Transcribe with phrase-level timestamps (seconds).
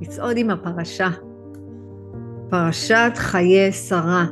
[0.00, 1.08] לצעוד עם הפרשה.
[2.50, 4.24] פרשת חיי שרה.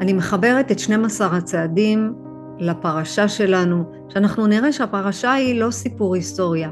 [0.00, 2.14] אני מחברת את 12 הצעדים
[2.58, 6.70] לפרשה שלנו, שאנחנו נראה שהפרשה היא לא סיפור היסטוריה.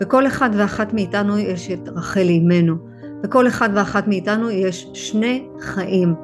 [0.00, 2.74] בכל אחד ואחת מאיתנו יש את רחל אימנו.
[3.22, 6.14] בכל אחד ואחת מאיתנו יש שני חיים.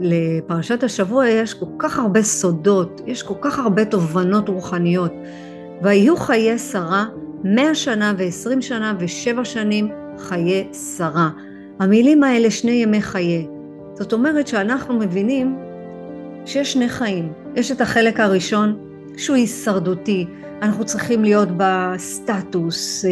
[0.00, 5.12] לפרשת השבוע יש כל כך הרבה סודות, יש כל כך הרבה תובנות רוחניות.
[5.82, 7.06] ויהיו חיי שרה
[7.44, 9.88] מאה שנה ועשרים שנה ושבע שנים
[10.18, 11.30] חיי שרה.
[11.80, 13.46] המילים האלה שני ימי חיי.
[13.94, 15.58] זאת אומרת שאנחנו מבינים
[16.46, 17.32] שיש שני חיים.
[17.54, 18.76] יש את החלק הראשון
[19.16, 20.26] שהוא הישרדותי,
[20.62, 23.10] אנחנו צריכים להיות בסטטוס, אה,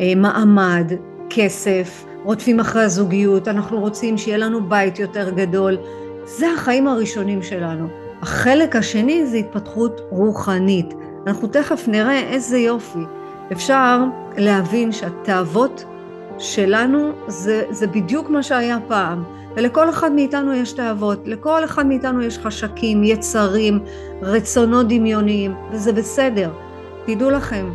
[0.00, 0.92] אה, מעמד,
[1.30, 5.76] כסף, רודפים אחרי הזוגיות, אנחנו רוצים שיהיה לנו בית יותר גדול.
[6.24, 7.88] זה החיים הראשונים שלנו.
[8.22, 10.94] החלק השני זה התפתחות רוחנית.
[11.26, 13.04] אנחנו תכף נראה איזה יופי.
[13.52, 14.04] אפשר
[14.36, 15.84] להבין שהתאוות
[16.38, 19.24] שלנו זה, זה בדיוק מה שהיה פעם.
[19.56, 23.84] ולכל אחד מאיתנו יש תאוות, לכל אחד מאיתנו יש חשקים, יצרים,
[24.22, 26.50] רצונות דמיוניים, וזה בסדר.
[27.06, 27.72] תדעו לכם,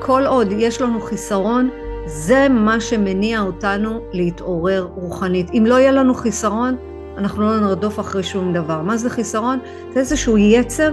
[0.00, 1.70] כל עוד יש לנו חיסרון,
[2.06, 5.50] זה מה שמניע אותנו להתעורר רוחנית.
[5.54, 6.76] אם לא יהיה לנו חיסרון,
[7.18, 8.82] אנחנו לא נרדוף אחרי שום דבר.
[8.82, 9.58] מה זה חיסרון?
[9.94, 10.90] זה איזשהו יצר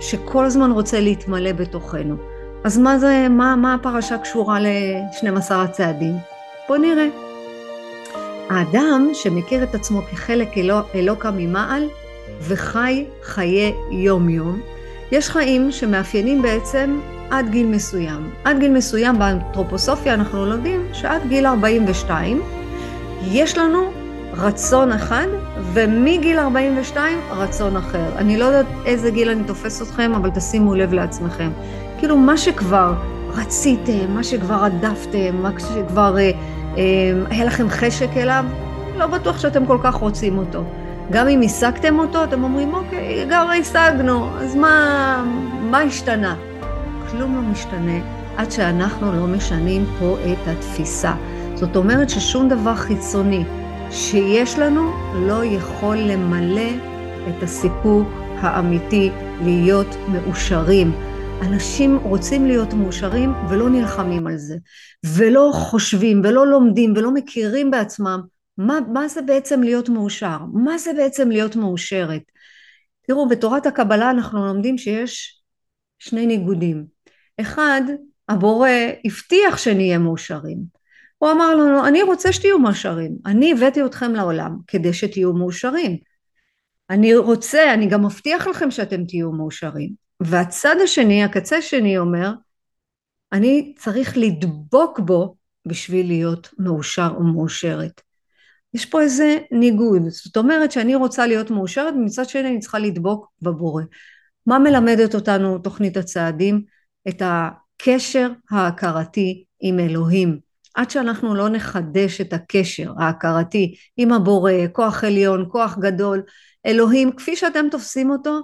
[0.00, 2.14] שכל הזמן רוצה להתמלא בתוכנו.
[2.64, 6.14] אז מה זה, מה, מה הפרשה קשורה ל-12 הצעדים?
[6.68, 7.08] בואו נראה.
[8.50, 11.88] האדם שמכיר את עצמו כחלק אלו, אלוקה ממעל
[12.42, 14.60] וחי חיי יום-יום,
[15.12, 18.30] יש חיים שמאפיינים בעצם עד גיל מסוים.
[18.44, 22.42] עד גיל מסוים באנתרופוסופיה אנחנו לומדים שעד גיל 42
[23.22, 23.90] יש לנו
[24.32, 25.26] רצון אחד,
[25.72, 28.08] ומגיל 42 רצון אחר.
[28.16, 31.50] אני לא יודעת איזה גיל אני תופס אתכם, אבל תשימו לב לעצמכם.
[31.98, 32.94] כאילו מה שכבר
[33.28, 36.30] רציתם, מה שכבר עדפתם, מה שכבר אה,
[37.30, 38.44] היה לכם חשק אליו,
[38.96, 40.62] לא בטוח שאתם כל כך רוצים אותו.
[41.10, 45.24] גם אם השגתם אותו, אתם אומרים, אוקיי, גם השגנו, אז מה,
[45.60, 46.34] מה השתנה?
[47.10, 47.98] כלום לא משתנה
[48.36, 51.12] עד שאנחנו לא משנים פה את התפיסה.
[51.54, 53.44] זאת אומרת ששום דבר חיצוני
[53.90, 56.70] שיש לנו לא יכול למלא
[57.28, 58.08] את הסיפוק
[58.40, 59.10] האמיתי
[59.42, 60.92] להיות מאושרים.
[61.42, 64.56] אנשים רוצים להיות מאושרים ולא נלחמים על זה,
[65.16, 68.20] ולא חושבים ולא לומדים ולא מכירים בעצמם
[68.58, 72.22] מה, מה זה בעצם להיות מאושר, מה זה בעצם להיות מאושרת.
[73.06, 75.42] תראו, בתורת הקבלה אנחנו לומדים שיש
[75.98, 76.84] שני ניגודים.
[77.40, 77.82] אחד,
[78.28, 78.70] הבורא
[79.04, 80.58] הבטיח שנהיה מאושרים.
[81.18, 85.96] הוא אמר לנו, אני רוצה שתהיו מאושרים, אני הבאתי אתכם לעולם כדי שתהיו מאושרים.
[86.90, 90.07] אני רוצה, אני גם מבטיח לכם שאתם תהיו מאושרים.
[90.20, 92.32] והצד השני, הקצה השני אומר,
[93.32, 95.36] אני צריך לדבוק בו
[95.66, 98.00] בשביל להיות מאושר או מאושרת.
[98.74, 103.26] יש פה איזה ניגוד, זאת אומרת שאני רוצה להיות מאושרת ומצד שני אני צריכה לדבוק
[103.42, 103.82] בבורא.
[104.46, 106.62] מה מלמדת אותנו תוכנית הצעדים?
[107.08, 110.38] את הקשר ההכרתי עם אלוהים.
[110.74, 116.22] עד שאנחנו לא נחדש את הקשר ההכרתי עם הבורא, כוח עליון, כוח גדול,
[116.66, 118.40] אלוהים, כפי שאתם תופסים אותו,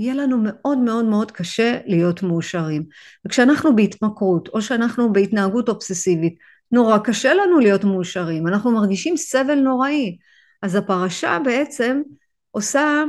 [0.00, 2.84] יהיה לנו מאוד מאוד מאוד קשה להיות מאושרים.
[3.26, 6.34] וכשאנחנו בהתמכרות, או שאנחנו בהתנהגות אובססיבית,
[6.72, 10.16] נורא קשה לנו להיות מאושרים, אנחנו מרגישים סבל נוראי.
[10.62, 12.02] אז הפרשה בעצם
[12.50, 13.02] עושה,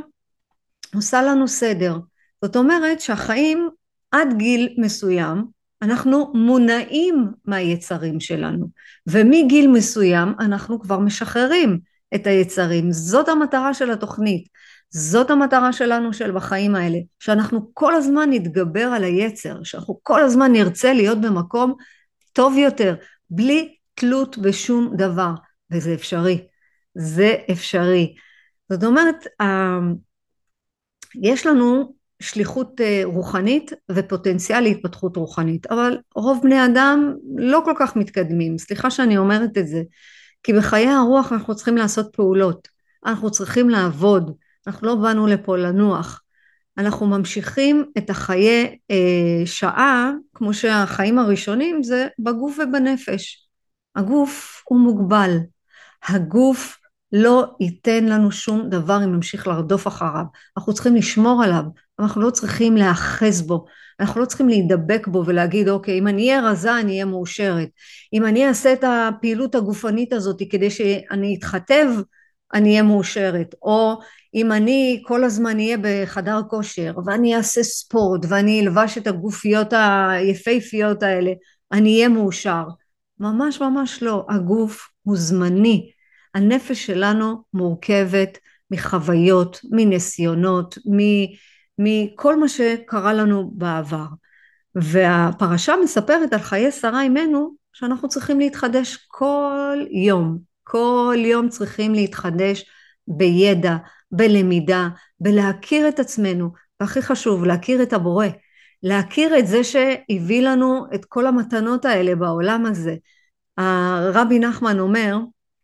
[0.96, 1.98] עושה לנו סדר.
[2.42, 3.70] זאת אומרת שהחיים
[4.12, 5.46] עד גיל מסוים
[5.82, 8.68] אנחנו מונעים מהיצרים שלנו
[9.08, 11.80] ומגיל מסוים אנחנו כבר משחררים
[12.16, 14.48] את היצרים זאת המטרה של התוכנית
[14.92, 20.52] זאת המטרה שלנו של בחיים האלה שאנחנו כל הזמן נתגבר על היצר שאנחנו כל הזמן
[20.52, 21.76] נרצה להיות במקום
[22.34, 22.96] טוב יותר
[23.30, 25.32] בלי תלות בשום דבר
[25.72, 26.48] וזה אפשרי.
[26.96, 28.16] זה אפשרי.
[28.70, 29.28] זאת אומרת
[31.22, 37.96] יש לנו שליחות אה, רוחנית ופוטנציאל להתפתחות רוחנית, אבל רוב בני אדם לא כל כך
[37.96, 39.82] מתקדמים, סליחה שאני אומרת את זה,
[40.44, 42.68] כי בחיי הרוח אנחנו צריכים לעשות פעולות,
[43.06, 44.32] אנחנו צריכים לעבוד,
[44.68, 46.22] אנחנו לא באנו לפה לנוח,
[46.78, 53.48] אנחנו ממשיכים את החיי אה, שעה, כמו שהחיים הראשונים זה בגוף ובנפש.
[53.96, 55.38] הגוף הוא מוגבל,
[56.08, 56.78] הגוף
[57.12, 60.24] לא ייתן לנו שום דבר אם נמשיך לרדוף אחריו.
[60.58, 61.64] אנחנו צריכים לשמור עליו,
[62.00, 63.66] אנחנו לא צריכים להאחז בו,
[64.00, 67.70] אנחנו לא צריכים להידבק בו ולהגיד אוקיי אם אני אהיה רזה אני אהיה מאושרת,
[68.14, 71.88] אם אני אעשה את הפעילות הגופנית הזאת כדי שאני אתחתב
[72.54, 74.00] אני אהיה מאושרת, או
[74.36, 81.04] אם אני כל הזמן אהיה בחדר כושר ואני אעשה ספורט ואני אלבש את הגופיות היפהפיות
[81.04, 81.32] האלה
[81.72, 82.64] אני אהיה מאושר
[83.22, 84.26] ממש ממש לא.
[84.30, 85.92] הגוף הוא זמני.
[86.36, 88.38] הנפש שלנו מורכבת
[88.72, 90.78] מחוויות, מניסיונות,
[91.78, 94.06] מכל מה שקרה לנו בעבר.
[94.76, 102.66] והפרשה מספרת על חיי שרה אימנו שאנחנו צריכים להתחדש כל יום, כל יום צריכים להתחדש
[103.08, 103.78] בידע,
[104.12, 104.88] בלמידה,
[105.20, 108.28] בלהכיר את עצמנו, והכי חשוב, להכיר את הבורא,
[108.84, 112.96] להכיר את זה שהביא לנו את כל המתנות האלה בעולם הזה.
[113.58, 115.18] הרבי נחמן אומר,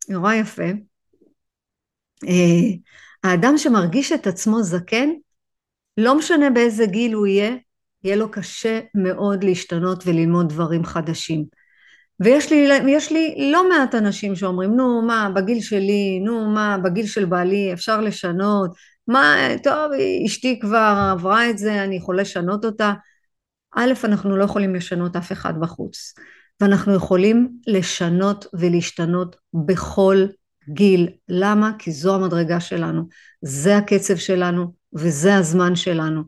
[0.09, 0.63] נורא יפה,
[2.27, 2.69] אה,
[3.23, 5.09] האדם שמרגיש את עצמו זקן,
[5.97, 7.55] לא משנה באיזה גיל הוא יהיה,
[8.03, 11.45] יהיה לו קשה מאוד להשתנות וללמוד דברים חדשים.
[12.19, 12.69] ויש לי,
[13.11, 18.01] לי לא מעט אנשים שאומרים, נו מה, בגיל שלי, נו מה, בגיל של בעלי אפשר
[18.01, 18.71] לשנות,
[19.07, 19.91] מה, טוב,
[20.25, 22.93] אשתי כבר עברה את זה, אני יכול לשנות אותה.
[23.75, 26.13] א', אנחנו לא יכולים לשנות אף אחד בחוץ,
[26.61, 29.35] ואנחנו יכולים לשנות ולהשתנות
[29.65, 30.25] בכל
[30.69, 31.09] גיל.
[31.29, 31.71] למה?
[31.79, 33.07] כי זו המדרגה שלנו,
[33.41, 36.23] זה הקצב שלנו וזה הזמן שלנו.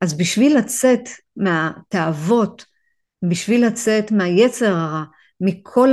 [0.00, 2.64] אז בשביל לצאת מהתאוות,
[3.22, 5.04] בשביל לצאת מהיצר הרע,
[5.44, 5.92] מכל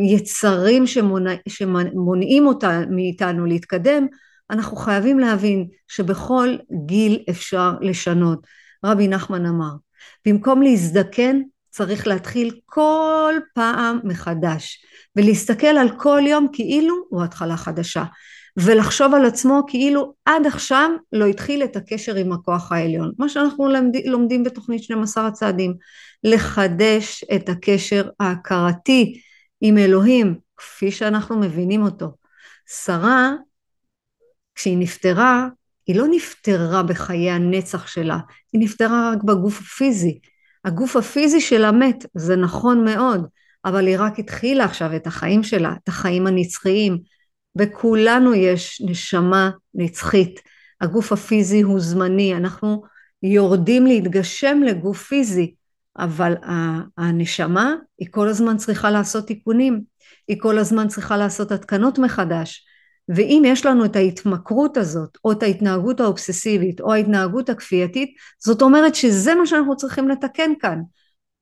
[0.00, 4.06] היצרים שמונע, שמונעים אותה מאיתנו להתקדם,
[4.50, 8.46] אנחנו חייבים להבין שבכל גיל אפשר לשנות.
[8.84, 9.72] רבי נחמן אמר,
[10.26, 11.40] במקום להזדקן
[11.70, 14.84] צריך להתחיל כל פעם מחדש
[15.16, 18.04] ולהסתכל על כל יום כאילו הוא התחלה חדשה
[18.56, 23.68] ולחשוב על עצמו כאילו עד עכשיו לא התחיל את הקשר עם הכוח העליון מה שאנחנו
[24.04, 25.74] לומדים בתוכנית 12 הצעדים
[26.24, 29.20] לחדש את הקשר ההכרתי
[29.60, 32.06] עם אלוהים כפי שאנחנו מבינים אותו
[32.84, 33.32] שרה
[34.54, 35.48] כשהיא נפטרה
[35.86, 38.18] היא לא נפטרה בחיי הנצח שלה
[38.52, 40.18] היא נפטרה רק בגוף הפיזי
[40.64, 43.26] הגוף הפיזי שלה מת, זה נכון מאוד,
[43.64, 46.98] אבל היא רק התחילה עכשיו את החיים שלה, את החיים הנצחיים.
[47.56, 50.40] בכולנו יש נשמה נצחית.
[50.80, 52.82] הגוף הפיזי הוא זמני, אנחנו
[53.22, 55.54] יורדים להתגשם לגוף פיזי,
[55.98, 56.34] אבל
[56.98, 59.82] הנשמה היא כל הזמן צריכה לעשות תיקונים,
[60.28, 62.64] היא כל הזמן צריכה לעשות התקנות מחדש.
[63.08, 68.94] ואם יש לנו את ההתמכרות הזאת, או את ההתנהגות האובססיבית, או ההתנהגות הכפייתית, זאת אומרת
[68.94, 70.80] שזה מה שאנחנו צריכים לתקן כאן.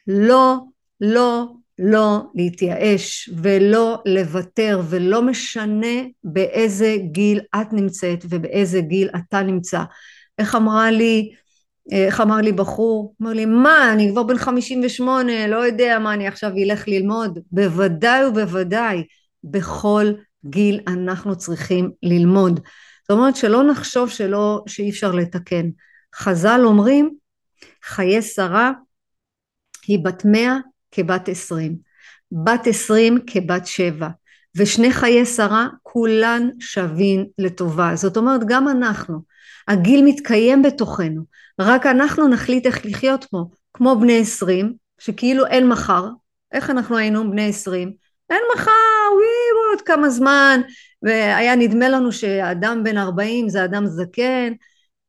[0.06, 0.56] לא,
[1.00, 1.47] לא,
[1.79, 9.82] לא להתייאש, ולא לוותר, ולא משנה באיזה גיל את נמצאת ובאיזה גיל אתה נמצא.
[10.38, 11.32] איך אמרה לי,
[11.93, 13.15] איך אמר לי בחור?
[13.23, 17.38] אמר לי, מה, אני כבר בן 58, לא יודע מה אני עכשיו אלך ללמוד.
[17.53, 19.05] בוודאי ובוודאי,
[19.44, 20.06] בכל
[20.44, 22.61] גיל אנחנו צריכים ללמוד.
[23.03, 25.67] זאת אומרת שלא נחשוב שלא, שאי אפשר לתקן.
[26.15, 27.15] חז"ל אומרים
[27.85, 28.73] חיי שרה
[29.87, 30.56] היא בת מאה
[30.91, 31.77] כבת עשרים,
[32.44, 34.09] בת עשרים כבת שבע,
[34.56, 37.97] ושני חיי שרה כולן שווים לטובה.
[37.97, 39.21] זאת אומרת גם אנחנו,
[39.69, 41.23] הגיל מתקיים בתוכנו,
[41.61, 46.09] רק אנחנו נחליט איך לחיות פה, כמו בני עשרים, שכאילו אין מחר,
[46.53, 47.93] איך אנחנו היינו בני עשרים?
[48.31, 48.71] אין מחר,
[49.13, 50.61] וואי, עוד כמה זמן,
[51.03, 54.53] והיה נדמה לנו שאדם בן 40 זה אדם זקן,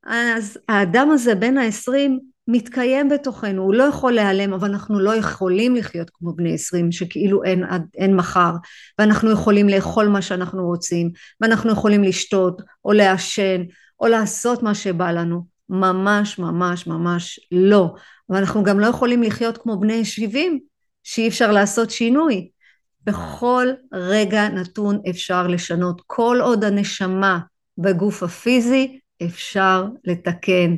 [0.05, 2.11] אז האדם הזה בן ה-20
[2.47, 7.43] מתקיים בתוכנו, הוא לא יכול להיעלם, אבל אנחנו לא יכולים לחיות כמו בני 20, שכאילו
[7.43, 7.63] אין,
[7.97, 8.51] אין מחר,
[8.99, 11.11] ואנחנו יכולים לאכול מה שאנחנו רוצים,
[11.41, 13.63] ואנחנו יכולים לשתות, או לעשן,
[13.99, 15.57] או לעשות מה שבא לנו.
[15.69, 17.93] ממש ממש ממש לא.
[18.29, 20.59] ואנחנו גם לא יכולים לחיות כמו בני 70,
[21.03, 22.49] שאי אפשר לעשות שינוי.
[23.03, 26.01] בכל רגע נתון אפשר לשנות.
[26.07, 27.39] כל עוד הנשמה
[27.77, 30.75] בגוף הפיזי אפשר לתקן.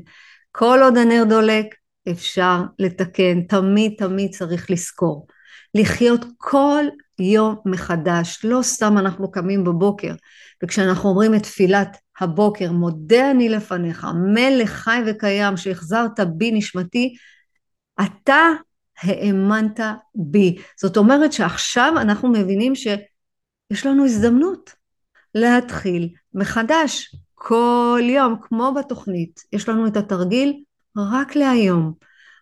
[0.52, 1.66] כל עוד הנר דולק
[2.12, 3.42] אפשר לתקן.
[3.42, 5.28] תמיד תמיד צריך לזכור.
[5.76, 6.86] לחיות כל
[7.20, 8.46] יום מחדש.
[8.46, 10.14] לא סתם אנחנו קמים בבוקר
[10.64, 17.16] וכשאנחנו אומרים את תפילת הבוקר, מודה אני לפניך, מלך חי וקיים שהחזרת בי נשמתי,
[18.02, 18.48] אתה
[19.02, 19.80] האמנת
[20.16, 20.58] בי.
[20.80, 24.74] זאת אומרת שעכשיו אנחנו מבינים שיש לנו הזדמנות
[25.36, 29.40] להתחיל מחדש כל יום, כמו בתוכנית.
[29.54, 30.54] יש לנו את התרגיל
[30.98, 31.94] רק להיום.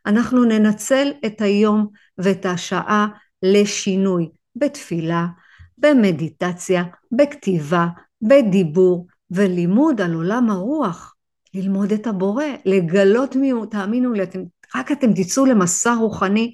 [0.06, 3.08] אנחנו ננצל את היום ואת השעה
[3.44, 5.26] לשינוי, בתפילה,
[5.78, 7.88] במדיטציה, בכתיבה,
[8.22, 11.14] בדיבור ולימוד על עולם הרוח.
[11.54, 14.40] ללמוד את הבורא, לגלות מי הוא, תאמינו לי, אתם
[14.76, 16.54] רק אתם תצאו למסע רוחני,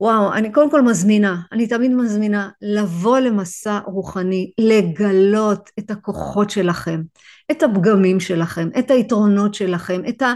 [0.00, 7.02] וואו, אני קודם כל מזמינה, אני תמיד מזמינה לבוא למסע רוחני, לגלות את הכוחות שלכם,
[7.50, 10.32] את הפגמים שלכם, את היתרונות שלכם, את, ה,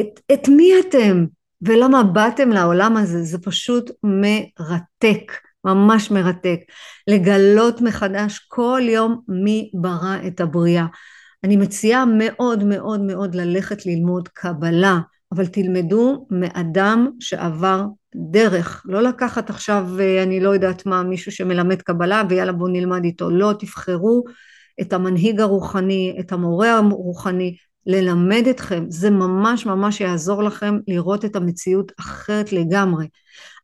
[0.00, 1.24] את, את מי אתם,
[1.62, 5.32] ולמה באתם לעולם הזה, זה פשוט מרתק,
[5.64, 6.60] ממש מרתק.
[7.08, 10.86] לגלות מחדש כל יום מי ברא את הבריאה.
[11.44, 14.98] אני מציעה מאוד מאוד מאוד ללכת ללמוד קבלה,
[15.32, 21.82] אבל תלמדו מאדם שעבר דרך, לא לקחת עכשיו, אה, אני לא יודעת מה, מישהו שמלמד
[21.82, 24.24] קבלה ויאללה בואו נלמד איתו, לא, תבחרו
[24.80, 31.36] את המנהיג הרוחני, את המורה הרוחני, ללמד אתכם, זה ממש ממש יעזור לכם לראות את
[31.36, 33.06] המציאות אחרת לגמרי.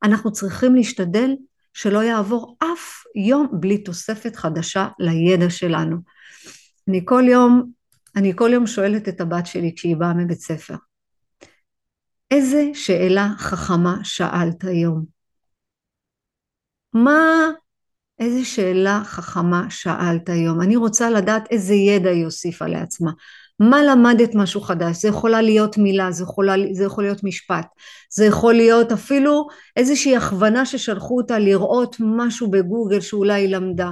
[0.02, 1.30] אנחנו צריכים להשתדל
[1.76, 5.96] שלא יעבור אף יום בלי תוספת חדשה לידע שלנו.
[6.88, 7.70] אני כל יום,
[8.16, 10.74] אני כל יום שואלת את הבת שלי כשהיא באה מבית ספר,
[12.30, 15.04] איזה שאלה חכמה שאלת היום?
[16.92, 17.50] מה,
[18.18, 20.60] איזה שאלה חכמה שאלת היום?
[20.60, 23.10] אני רוצה לדעת איזה ידע היא הוסיפה לעצמה.
[23.60, 24.96] מה למדת משהו חדש?
[25.02, 27.66] זה יכולה להיות מילה, זה, יכולה, זה יכול להיות משפט,
[28.10, 29.46] זה יכול להיות אפילו
[29.76, 33.90] איזושהי הכוונה ששלחו אותה לראות משהו בגוגל שאולי היא למדה.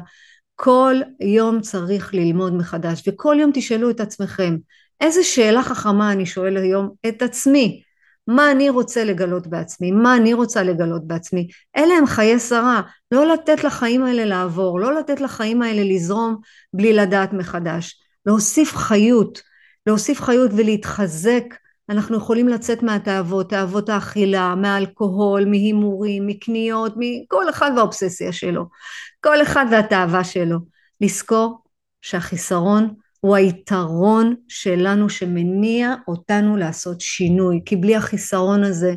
[0.56, 4.56] כל יום צריך ללמוד מחדש, וכל יום תשאלו את עצמכם,
[5.00, 7.83] איזה שאלה חכמה אני שואל היום את עצמי,
[8.26, 12.80] מה אני רוצה לגלות בעצמי, מה אני רוצה לגלות בעצמי, אלה הם חיי שרה,
[13.12, 16.37] לא לתת לחיים האלה לעבור, לא לתת לחיים האלה לזרום
[16.75, 19.42] בלי לדעת מחדש, להוסיף חיות,
[19.87, 21.45] להוסיף חיות ולהתחזק,
[21.88, 28.67] אנחנו יכולים לצאת מהתאוות, תאוות האכילה, מהאלכוהול, מהימורים, מקניות, מכל אחד והאובססיה שלו,
[29.21, 30.59] כל אחד והתאווה שלו.
[31.00, 31.59] לזכור
[32.03, 38.95] שהחיסרון הוא היתרון שלנו שמניע אותנו לעשות שינוי, כי בלי החיסרון הזה,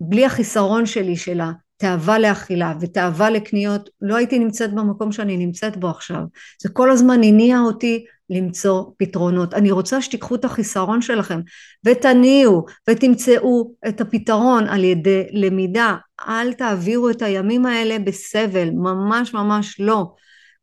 [0.00, 5.88] בלי החיסרון שלי של התאווה לאכילה ותאווה לקניות, לא הייתי נמצאת במקום שאני נמצאת בו
[5.88, 6.22] עכשיו.
[6.62, 9.54] זה כל הזמן הניע אותי למצוא פתרונות.
[9.54, 11.40] אני רוצה שתיקחו את החיסרון שלכם
[11.86, 15.96] ותניעו ותמצאו את הפתרון על ידי למידה.
[16.28, 20.14] אל תעבירו את הימים האלה בסבל, ממש ממש לא.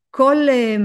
[0.09, 0.81] כל uh,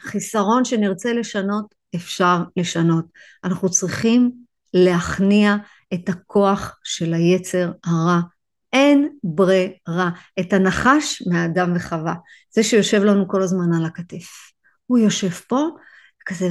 [0.00, 3.04] חיסרון שנרצה לשנות, אפשר לשנות.
[3.44, 4.30] אנחנו צריכים
[4.74, 5.56] להכניע
[5.94, 8.20] את הכוח של היצר הרע.
[8.72, 10.10] אין ברירה.
[10.40, 12.14] את הנחש מאדם וחווה.
[12.50, 14.50] זה שיושב לנו כל הזמן על הכתף.
[14.90, 15.68] הוא יושב פה,
[16.26, 16.46] כזה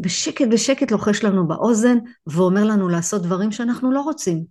[0.00, 4.44] בשקט בשקט לוחש לנו באוזן ואומר לנו לעשות דברים שאנחנו לא רוצים.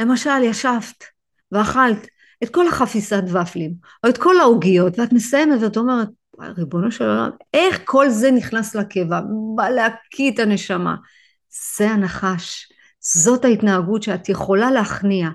[0.00, 1.04] למשל, ישבת
[1.52, 2.06] ואכלת
[2.42, 3.74] את כל החפיסת ופלים,
[4.04, 6.08] או את כל העוגיות, ואת מסיימת ואת אומרת,
[6.40, 9.20] ריבונו של עולם, איך כל זה נכנס לקבע?
[9.56, 10.96] בא להקיא את הנשמה.
[11.76, 15.28] זה הנחש, זאת ההתנהגות שאת יכולה להכניע.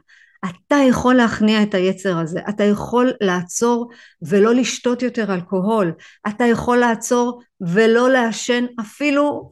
[0.45, 3.89] אתה יכול להכניע את היצר הזה, אתה יכול לעצור
[4.21, 5.93] ולא לשתות יותר אלכוהול,
[6.27, 9.51] אתה יכול לעצור ולא לעשן אפילו,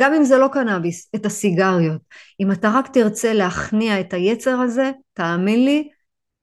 [0.00, 2.00] גם אם זה לא קנאביס, את הסיגריות.
[2.40, 5.88] אם אתה רק תרצה להכניע את היצר הזה, תאמין לי,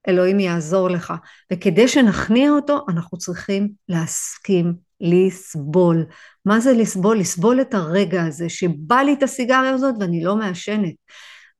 [0.08, 1.14] אלוהים יעזור לך.
[1.54, 6.06] וכדי שנכניע אותו, אנחנו צריכים להסכים לסבול.
[6.46, 7.20] מה זה לסבול?
[7.20, 10.94] לסבול את הרגע הזה שבא לי את הסיגריה הזאת ואני לא מעשנת.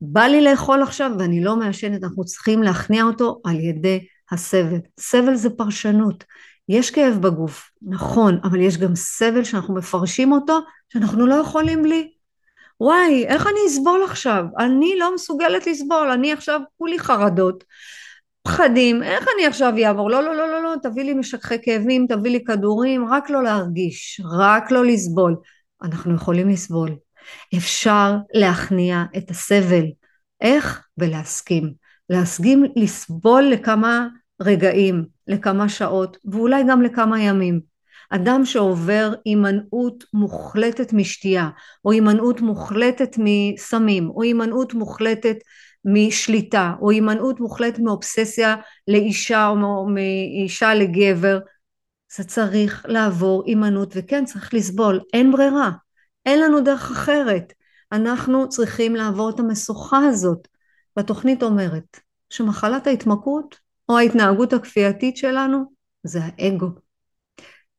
[0.06, 4.78] בא לי לאכול עכשיו ואני לא מעשנת, אנחנו צריכים להכניע אותו על ידי הסבל.
[5.00, 6.24] סבל זה פרשנות.
[6.70, 12.12] יש כאב בגוף, נכון, אבל יש גם סבל שאנחנו מפרשים אותו, שאנחנו לא יכולים בלי.
[12.80, 14.46] וואי, איך אני אסבול עכשיו?
[14.60, 17.64] אני לא מסוגלת לסבול, אני עכשיו כולי חרדות,
[18.44, 20.10] פחדים, איך אני עכשיו אעבור?
[20.10, 24.22] לא, לא, לא, לא, לא, תביא לי משככי כאבים, תביא לי כדורים, רק לא להרגיש,
[24.40, 25.36] רק לא לסבול.
[25.84, 26.96] אנחנו יכולים לסבול.
[27.58, 29.86] אפשר להכניע את הסבל.
[30.42, 30.88] איך?
[30.98, 31.74] ולהסכים.
[32.10, 34.08] להסכים לסבול לכמה
[34.42, 37.74] רגעים, לכמה שעות, ואולי גם לכמה ימים.
[38.10, 41.50] אדם שעובר הימנעות מוחלטת משתייה,
[41.86, 45.36] או הימנעות מוחלטת מסמים, או הימנעות מוחלטת
[45.86, 48.56] משליטה, או הימנעות מוחלטת מאובססיה
[48.88, 51.40] לאישה או מאישה לגבר,
[52.16, 55.72] זה צריך לעבור הימנעות, וכן צריך לסבול, אין ברירה.
[56.26, 57.54] אין לנו דרך אחרת.
[57.92, 60.48] אנחנו צריכים לעבור את המשוכה הזאת.
[60.98, 62.00] והתוכנית אומרת
[62.30, 65.64] שמחלת ההתמכרות או ההתנהגות הכפייתית שלנו
[66.04, 66.68] זה האגו.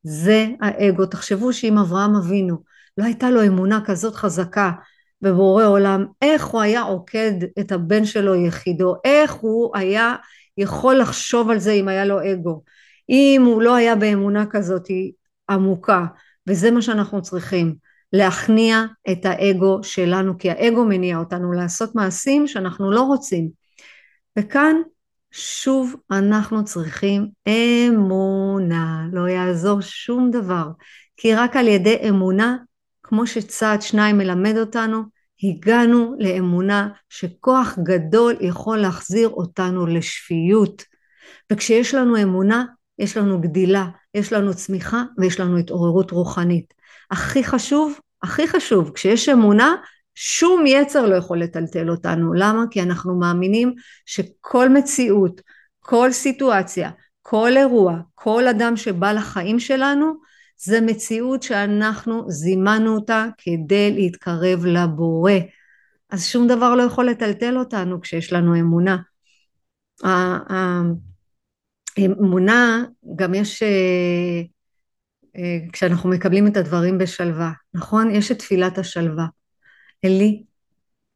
[0.02, 1.06] זה האגו.
[1.06, 2.56] תחשבו שאם אברהם אבינו
[2.98, 4.72] לא הייתה לו אמונה כזאת חזקה
[5.20, 10.16] בבורא עולם, איך הוא היה עוקד את הבן שלו יחידו, איך הוא היה
[10.58, 12.62] יכול לחשוב על זה אם היה לו אגו.
[13.08, 14.88] אם הוא לא היה באמונה כזאת
[15.50, 16.04] עמוקה,
[16.48, 17.74] וזה מה שאנחנו צריכים.
[18.14, 23.50] להכניע את האגו שלנו, כי האגו מניע אותנו לעשות מעשים שאנחנו לא רוצים.
[24.38, 24.76] וכאן
[25.30, 30.68] שוב אנחנו צריכים אמונה, לא יעזור שום דבר,
[31.16, 32.56] כי רק על ידי אמונה,
[33.02, 35.02] כמו שצעד שניים מלמד אותנו,
[35.42, 40.82] הגענו לאמונה שכוח גדול יכול להחזיר אותנו לשפיות.
[41.52, 42.64] וכשיש לנו אמונה,
[42.98, 46.74] יש לנו גדילה, יש לנו צמיחה ויש לנו התעוררות רוחנית.
[47.10, 49.74] הכי חשוב, הכי חשוב, כשיש אמונה,
[50.14, 52.34] שום יצר לא יכול לטלטל אותנו.
[52.34, 52.64] למה?
[52.70, 53.74] כי אנחנו מאמינים
[54.06, 55.40] שכל מציאות,
[55.80, 56.90] כל סיטואציה,
[57.22, 60.12] כל אירוע, כל אדם שבא לחיים שלנו,
[60.56, 65.32] זה מציאות שאנחנו זימנו אותה כדי להתקרב לבורא.
[66.10, 68.96] אז שום דבר לא יכול לטלטל אותנו כשיש לנו אמונה.
[71.96, 72.84] האמונה,
[73.16, 74.42] גם יש, אה,
[75.72, 78.10] כשאנחנו מקבלים את הדברים בשלווה, נכון?
[78.10, 79.26] יש את תפילת השלווה.
[80.04, 80.42] אלי,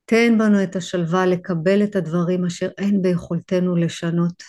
[0.05, 4.43] תן בנו את השלווה לקבל את הדברים אשר אין ביכולתנו לשנות,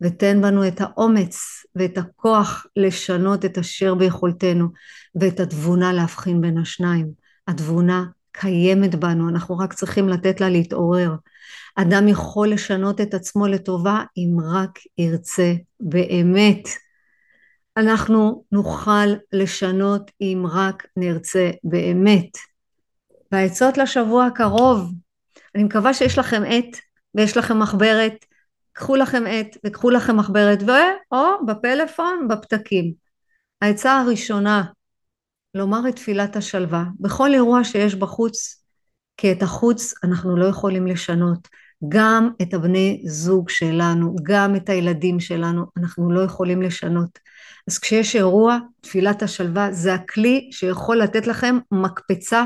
[0.00, 1.38] ותן בנו את האומץ
[1.74, 4.68] ואת הכוח לשנות את אשר ביכולתנו,
[5.20, 7.10] ואת התבונה להבחין בין השניים.
[7.48, 11.14] התבונה קיימת בנו, אנחנו רק צריכים לתת לה להתעורר.
[11.76, 16.68] אדם יכול לשנות את עצמו לטובה אם רק ירצה באמת.
[17.78, 22.38] אנחנו נוכל לשנות אם רק נרצה באמת.
[23.32, 24.92] והעצות לשבוע הקרוב,
[25.54, 26.76] אני מקווה שיש לכם עט
[27.14, 28.24] ויש לכם מחברת,
[28.72, 30.70] קחו לכם עט וקחו לכם מחברת ו...
[31.12, 32.92] או בפלאפון בפתקים.
[33.62, 34.64] העצה הראשונה,
[35.54, 38.64] לומר את תפילת השלווה בכל אירוע שיש בחוץ,
[39.16, 41.48] כי את החוץ אנחנו לא יכולים לשנות.
[41.88, 47.18] גם את הבני זוג שלנו, גם את הילדים שלנו, אנחנו לא יכולים לשנות.
[47.68, 52.44] אז כשיש אירוע, תפילת השלווה זה הכלי שיכול לתת לכם מקפצה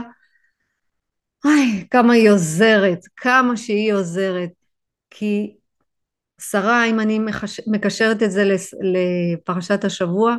[1.45, 4.51] איי, כמה היא עוזרת, כמה שהיא עוזרת.
[5.11, 5.55] כי
[6.41, 7.21] שרה, אם אני.
[7.67, 8.45] מקשרת את זה
[8.83, 10.37] לפרשת השבוע,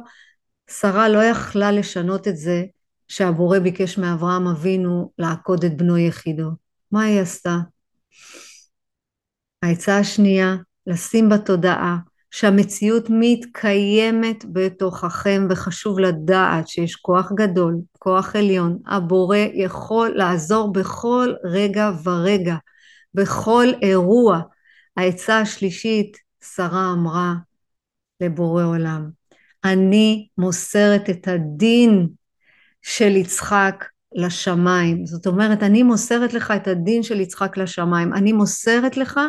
[0.70, 2.64] שרה לא יכלה לשנות את זה
[3.08, 6.50] שהבורא ביקש מאברהם אבינו לעקוד את בנו יחידו.
[6.92, 7.56] מה היא עשתה?
[9.64, 10.56] העצה השנייה,
[10.88, 11.98] לשים בתודעה
[12.32, 21.92] שהמציאות מתקיימת בתוככם וחשוב לדעת שיש כוח גדול, כוח עליון, הבורא יכול לעזור בכל רגע
[22.04, 22.56] ורגע,
[23.14, 24.42] בכל אירוע.
[24.98, 26.18] העצה השלישית,
[26.56, 27.34] שרה אמרה
[28.22, 29.10] לבורא עולם,
[29.64, 32.08] אני מוסרת את הדין
[32.82, 35.06] של יצחק לשמיים.
[35.06, 38.14] זאת אומרת, אני מוסרת לך את הדין של יצחק לשמיים.
[38.14, 39.20] אני מוסרת לך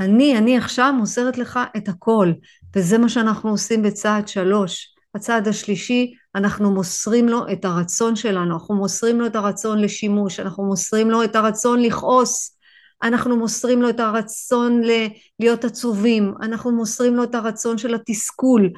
[0.00, 2.32] אני, אני עכשיו מוסרת לך את הכל,
[2.76, 4.96] וזה מה שאנחנו עושים בצעד שלוש.
[5.16, 10.64] בצעד השלישי, אנחנו מוסרים לו את הרצון שלנו, אנחנו מוסרים לו את הרצון לשימוש, אנחנו
[10.64, 12.58] מוסרים לו את הרצון לכעוס,
[13.02, 15.08] אנחנו מוסרים לו את הרצון ל-
[15.40, 18.70] להיות עצובים, אנחנו מוסרים לו את הרצון של התסכול.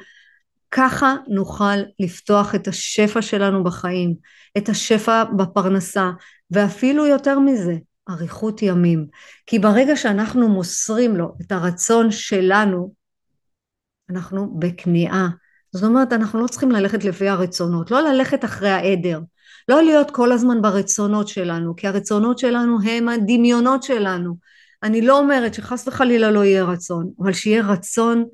[0.71, 4.15] ככה נוכל לפתוח את השפע שלנו בחיים,
[4.59, 6.11] את השפע בפרנסה,
[6.51, 7.75] ואפילו יותר מזה,
[8.11, 9.07] אריכות ימים.
[9.47, 12.93] כי ברגע שאנחנו מוסרים לו את הרצון שלנו,
[14.11, 15.29] אנחנו בכניעה.
[15.73, 19.21] זאת אומרת, אנחנו לא צריכים ללכת לפי הרצונות, לא ללכת אחרי העדר,
[19.69, 24.37] לא להיות כל הזמן ברצונות שלנו, כי הרצונות שלנו הם הדמיונות שלנו.
[24.83, 28.25] אני לא אומרת שחס וחלילה לא יהיה רצון, אבל שיהיה רצון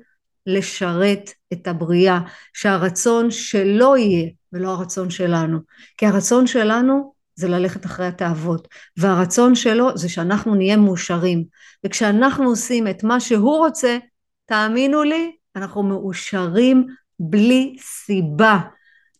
[0.45, 2.19] לשרת את הבריאה,
[2.53, 5.59] שהרצון שלא יהיה ולא הרצון שלנו.
[5.97, 8.67] כי הרצון שלנו זה ללכת אחרי התאוות,
[8.97, 11.43] והרצון שלו זה שאנחנו נהיה מאושרים,
[11.85, 13.97] וכשאנחנו עושים את מה שהוא רוצה,
[14.45, 16.87] תאמינו לי, אנחנו מאושרים
[17.19, 18.59] בלי סיבה,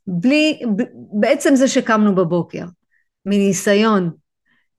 [0.08, 0.62] בלי,
[1.20, 2.66] בעצם זה שקמנו בבוקר,
[3.26, 4.12] מניסיון.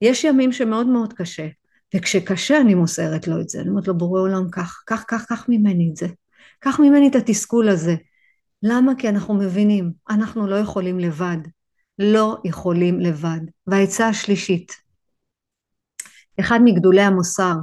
[0.02, 1.46] יש ימים שמאוד מאוד קשה,
[1.94, 5.46] וכשקשה אני מוסרת לו את זה, אני אומרת לו בורא עולם קח, קח, קח, קח
[5.48, 6.06] ממני את זה,
[6.60, 7.94] קח ממני את התסכול הזה.
[8.62, 8.92] למה?
[8.98, 11.38] כי אנחנו מבינים, אנחנו לא יכולים לבד.
[11.98, 13.40] לא יכולים לבד.
[13.66, 14.72] והעצה השלישית,
[16.40, 17.54] אחד מגדולי המוסר,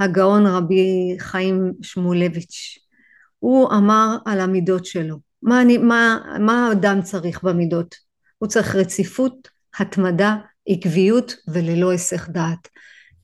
[0.00, 2.78] הגאון רבי חיים שמואלביץ',
[3.38, 5.16] הוא אמר על המידות שלו.
[5.42, 7.94] מה, אני, מה, מה האדם צריך במידות?
[8.38, 10.36] הוא צריך רציפות, התמדה,
[10.68, 12.68] עקביות וללא היסח דעת.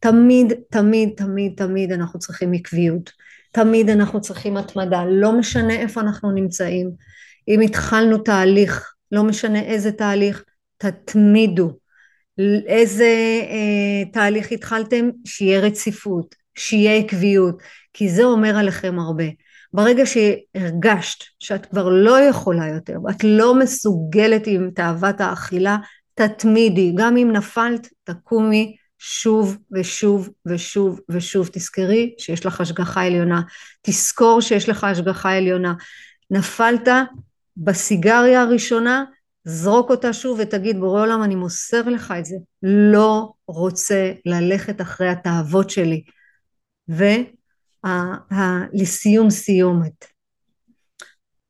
[0.00, 3.10] תמיד, תמיד, תמיד, תמיד אנחנו צריכים עקביות.
[3.52, 6.90] תמיד אנחנו צריכים התמדה, לא משנה איפה אנחנו נמצאים.
[7.48, 10.44] אם התחלנו תהליך, לא משנה איזה תהליך,
[10.78, 11.78] תתמידו.
[12.66, 15.10] איזה אה, תהליך התחלתם?
[15.24, 17.62] שיהיה רציפות, שיהיה עקביות,
[17.92, 19.24] כי זה אומר עליכם הרבה.
[19.72, 25.76] ברגע שהרגשת שאת כבר לא יכולה יותר, ואת לא מסוגלת עם תאוות האכילה,
[26.14, 26.92] תתמידי.
[26.96, 31.48] גם אם נפלת, תקומי שוב ושוב ושוב ושוב.
[31.52, 33.42] תזכרי שיש לך השגחה עליונה.
[33.82, 35.74] תזכור שיש לך השגחה עליונה.
[36.30, 36.88] נפלת
[37.56, 39.04] בסיגריה הראשונה,
[39.44, 42.36] זרוק אותה שוב ותגיד בורא עולם אני מוסר לך את זה.
[42.62, 46.02] לא רוצה ללכת אחרי התאוות שלי.
[47.84, 50.04] ולסיום סיומת.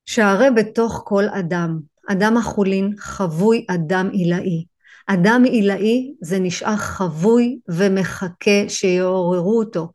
[0.07, 1.79] שהרי בתוך כל אדם.
[2.09, 4.64] אדם החולין חבוי אדם עילאי.
[5.07, 9.92] אדם עילאי זה נשאר חבוי ומחכה שיעוררו אותו.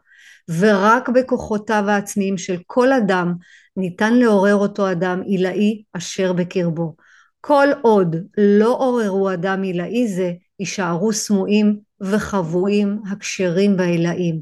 [0.60, 3.34] ורק בכוחותיו העצמיים של כל אדם
[3.78, 6.96] ניתן לעורר אותו אדם עילאי אשר בקרבו
[7.46, 14.42] כל עוד לא עוררו אדם עילאי זה, יישארו סמויים וחבויים הכשרים והעילאים,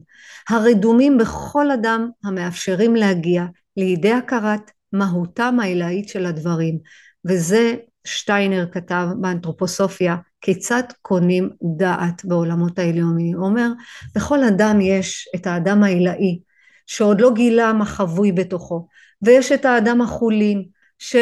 [0.49, 3.45] הרדומים בכל אדם המאפשרים להגיע
[3.77, 6.77] לידי הכרת מהותם העילאית של הדברים,
[7.25, 13.37] וזה שטיינר כתב באנתרופוסופיה, כיצד קונים דעת בעולמות העליונים.
[13.37, 13.67] הוא אומר,
[14.15, 16.39] בכל אדם יש את האדם העילאי,
[16.87, 18.87] שעוד לא גילה מה חבוי בתוכו,
[19.21, 20.63] ויש את האדם החולין,
[20.99, 21.15] ש...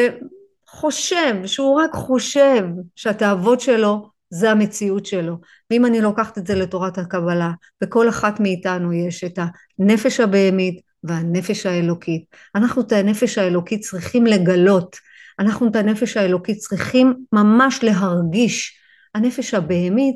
[0.72, 2.64] חושב, שהוא רק חושב
[2.96, 5.38] שהתאוות שלו זה המציאות שלו.
[5.72, 7.52] ואם אני לוקחת את זה לתורת הקבלה,
[7.82, 9.40] בכל אחת מאיתנו יש את
[9.80, 12.24] הנפש הבהמית והנפש האלוקית.
[12.56, 14.96] אנחנו את הנפש האלוקית צריכים לגלות,
[15.40, 18.80] אנחנו את הנפש האלוקית צריכים ממש להרגיש.
[19.16, 20.16] הנפש הבהמית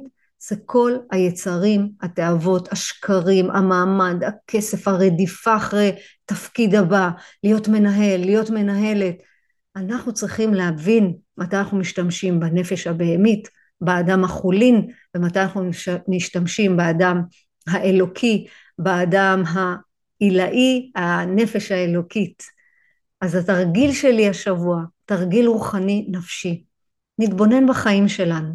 [0.50, 5.92] זה כל היצרים, התאוות, השקרים, המעמד, הכסף, הרדיפה אחרי
[6.26, 7.10] תפקיד הבא,
[7.44, 9.16] להיות מנהל, להיות מנהלת,
[9.76, 13.50] אנחנו צריכים להבין מתי אנחנו משתמשים בנפש הבהמית,
[13.82, 15.70] באדם החולין, ומתי אנחנו
[16.08, 17.22] משתמשים באדם
[17.68, 18.48] האלוקי,
[18.80, 22.44] באדם העילאי, הנפש האלוקית.
[23.22, 26.64] אז התרגיל שלי השבוע, תרגיל רוחני נפשי.
[27.20, 28.54] נתבונן בחיים שלנו,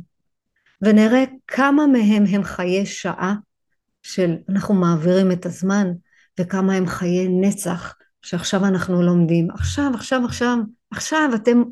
[0.83, 3.35] ונראה כמה מהם הם חיי שעה
[4.03, 5.87] של אנחנו מעבירים את הזמן,
[6.41, 9.51] וכמה הם חיי נצח שעכשיו אנחנו לומדים.
[9.51, 10.59] עכשיו, עכשיו, עכשיו,
[10.91, 11.63] עכשיו אתם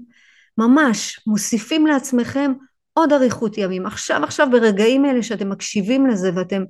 [0.58, 2.52] ממש מוסיפים לעצמכם
[2.92, 3.86] עוד אריכות ימים.
[3.86, 6.64] עכשיו עכשיו ברגעים אלה שאתם מקשיבים לזה ואתם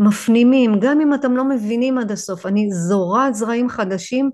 [0.00, 4.30] מפנימים, גם אם אתם לא מבינים עד הסוף, אני זורעת זרעים חדשים,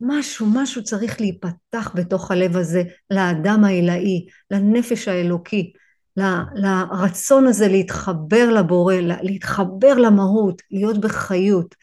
[0.00, 5.72] משהו, משהו צריך להיפתח בתוך הלב הזה, לאדם העילאי, לנפש האלוקי,
[6.16, 6.22] ל,
[6.54, 11.74] לרצון הזה להתחבר לבורא, להתחבר למהות, להיות בחיות.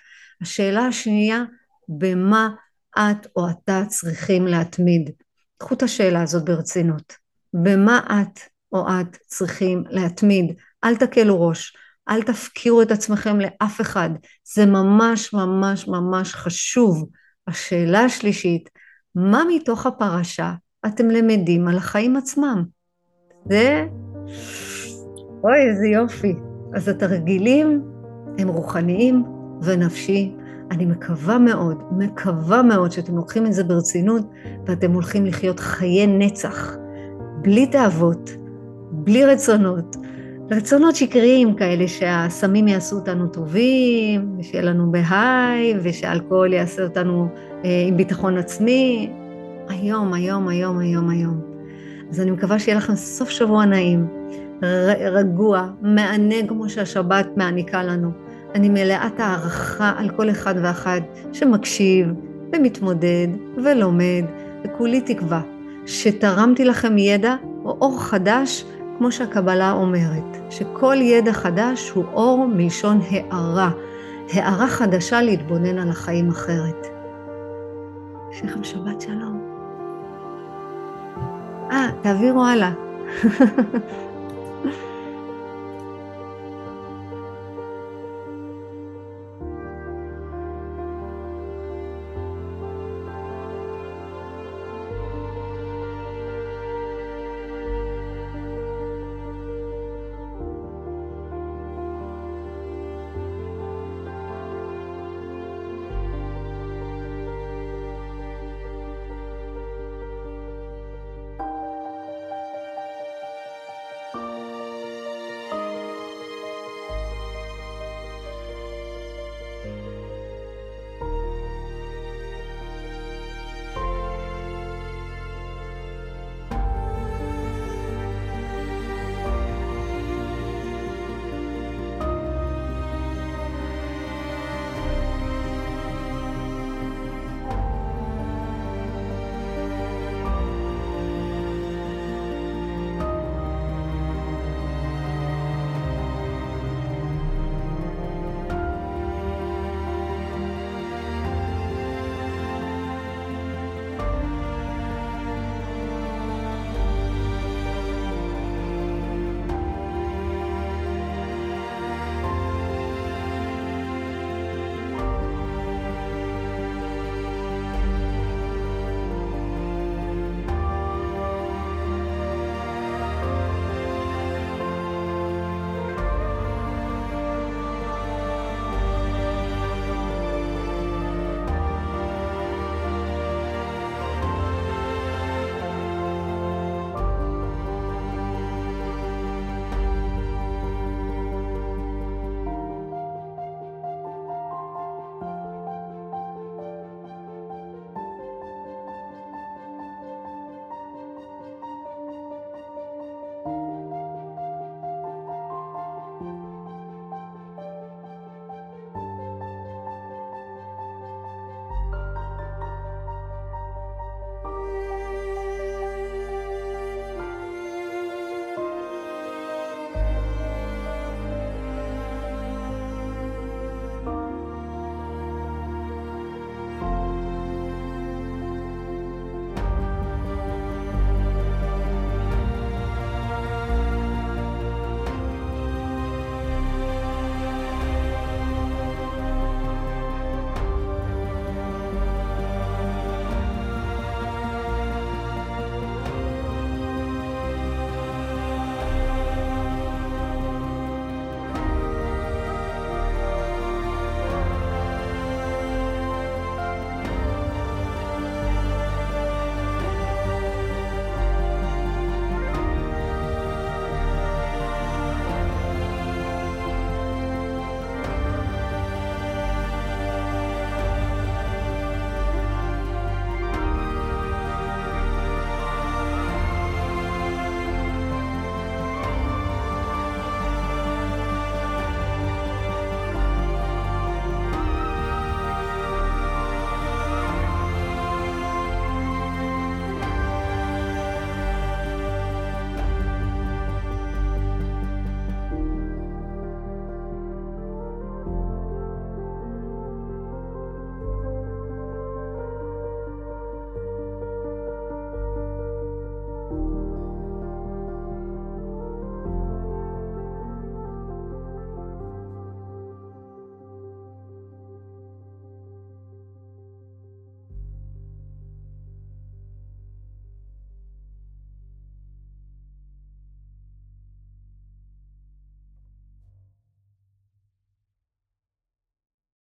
[0.41, 1.43] השאלה השנייה,
[1.89, 2.49] במה
[2.97, 5.09] את או אתה צריכים להתמיד?
[5.57, 7.13] קחו את השאלה הזאת ברצינות.
[7.53, 8.39] במה את
[8.71, 10.53] או את צריכים להתמיד?
[10.83, 11.77] אל תקלו ראש,
[12.09, 14.09] אל תפקירו את עצמכם לאף אחד.
[14.55, 17.09] זה ממש ממש ממש חשוב.
[17.47, 18.69] השאלה השלישית,
[19.15, 20.53] מה מתוך הפרשה
[20.85, 22.63] אתם למדים על החיים עצמם?
[23.49, 23.85] זה...
[25.43, 26.35] אוי, איזה יופי.
[26.75, 27.83] אז התרגילים
[28.37, 29.23] הם רוחניים
[29.61, 30.35] ונפשי
[30.71, 34.25] אני מקווה מאוד, מקווה מאוד שאתם לוקחים את זה ברצינות
[34.65, 36.75] ואתם הולכים לחיות חיי נצח,
[37.41, 38.37] בלי תאוות,
[38.91, 39.95] בלי רצונות,
[40.51, 47.27] רצונות שקריים כאלה שהסמים יעשו אותנו טובים, ושיהיה לנו בהיי, ושאלכוהול יעשה אותנו
[47.65, 49.09] אה, עם ביטחון עצמי.
[49.69, 51.41] היום, היום, היום, היום, היום.
[52.09, 54.07] אז אני מקווה שיהיה לכם סוף שבוע נעים,
[55.11, 58.24] רגוע, מענה כמו שהשבת מעניקה לנו.
[58.55, 61.01] אני מלאת הערכה על כל אחד ואחד
[61.33, 62.07] שמקשיב
[62.53, 63.27] ומתמודד
[63.63, 64.23] ולומד,
[64.63, 65.41] וכולי תקווה
[65.85, 68.65] שתרמתי לכם ידע או אור חדש,
[68.97, 73.71] כמו שהקבלה אומרת, שכל ידע חדש הוא אור מלשון הערה,
[74.33, 76.87] הערה חדשה להתבונן על החיים אחרת.
[78.31, 79.41] יש לכם שבת שלום.
[81.71, 82.71] אה, תעבירו הלאה.